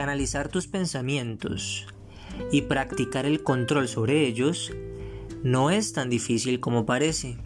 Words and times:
canalizar 0.00 0.48
tus 0.48 0.66
pensamientos 0.66 1.86
y 2.50 2.62
practicar 2.62 3.26
el 3.26 3.42
control 3.42 3.86
sobre 3.86 4.26
ellos 4.26 4.72
no 5.42 5.70
es 5.70 5.92
tan 5.92 6.08
difícil 6.08 6.58
como 6.58 6.86
parece. 6.86 7.36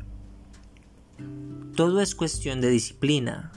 Todo 1.75 2.01
es 2.01 2.15
cuestión 2.15 2.61
de 2.61 2.71
disciplina, 2.71 3.51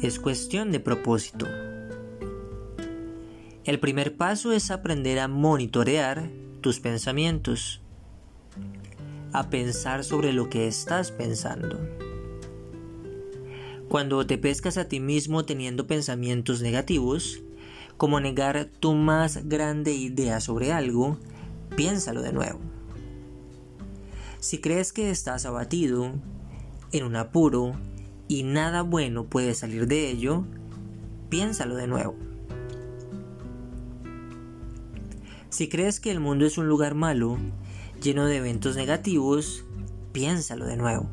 es 0.00 0.18
cuestión 0.18 0.72
de 0.72 0.80
propósito. 0.80 1.46
El 3.64 3.78
primer 3.78 4.16
paso 4.16 4.52
es 4.52 4.70
aprender 4.70 5.18
a 5.18 5.28
monitorear 5.28 6.30
tus 6.62 6.80
pensamientos, 6.80 7.82
a 9.34 9.50
pensar 9.50 10.02
sobre 10.02 10.32
lo 10.32 10.48
que 10.48 10.66
estás 10.66 11.12
pensando. 11.12 11.78
Cuando 13.90 14.26
te 14.26 14.38
pescas 14.38 14.78
a 14.78 14.88
ti 14.88 14.98
mismo 14.98 15.44
teniendo 15.44 15.86
pensamientos 15.86 16.62
negativos, 16.62 17.42
como 17.96 18.20
negar 18.20 18.68
tu 18.80 18.94
más 18.94 19.48
grande 19.48 19.92
idea 19.92 20.40
sobre 20.40 20.72
algo, 20.72 21.18
piénsalo 21.76 22.22
de 22.22 22.32
nuevo. 22.32 22.58
Si 24.40 24.58
crees 24.58 24.92
que 24.92 25.10
estás 25.10 25.46
abatido, 25.46 26.12
en 26.90 27.04
un 27.04 27.16
apuro, 27.16 27.74
y 28.28 28.42
nada 28.42 28.82
bueno 28.82 29.24
puede 29.24 29.54
salir 29.54 29.86
de 29.86 30.10
ello, 30.10 30.44
piénsalo 31.28 31.76
de 31.76 31.86
nuevo. 31.86 32.16
Si 35.48 35.68
crees 35.68 36.00
que 36.00 36.10
el 36.10 36.18
mundo 36.18 36.46
es 36.46 36.58
un 36.58 36.66
lugar 36.66 36.94
malo, 36.94 37.38
lleno 38.02 38.26
de 38.26 38.38
eventos 38.38 38.74
negativos, 38.74 39.64
piénsalo 40.12 40.66
de 40.66 40.76
nuevo. 40.76 41.08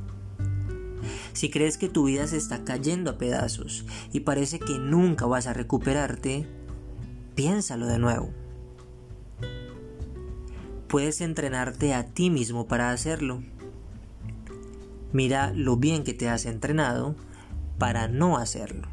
Si 1.33 1.49
crees 1.49 1.77
que 1.77 1.89
tu 1.89 2.05
vida 2.05 2.25
se 2.27 2.37
está 2.37 2.63
cayendo 2.63 3.11
a 3.11 3.17
pedazos 3.17 3.85
y 4.11 4.21
parece 4.21 4.59
que 4.59 4.77
nunca 4.77 5.25
vas 5.25 5.47
a 5.47 5.53
recuperarte, 5.53 6.47
piénsalo 7.39 7.85
de 7.85 7.99
nuevo. 7.99 8.31
Puedes 10.89 11.21
entrenarte 11.21 11.93
a 11.93 12.05
ti 12.05 12.29
mismo 12.29 12.67
para 12.67 12.91
hacerlo. 12.91 13.41
Mira 15.13 15.53
lo 15.55 15.77
bien 15.77 16.03
que 16.03 16.13
te 16.13 16.27
has 16.27 16.45
entrenado 16.45 17.15
para 17.77 18.09
no 18.09 18.35
hacerlo. 18.35 18.89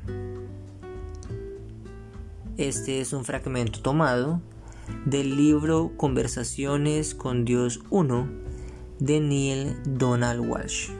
Este 2.56 3.00
es 3.00 3.12
un 3.12 3.24
fragmento 3.24 3.82
tomado 3.82 4.40
del 5.06 5.36
libro 5.36 5.90
Conversaciones 5.96 7.16
con 7.16 7.44
Dios 7.44 7.80
1 7.90 8.28
de 9.00 9.18
Neil 9.18 9.76
Donald 9.86 10.48
Walsh. 10.48 10.90